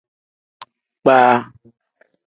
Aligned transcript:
Kpaa. 1.01 1.35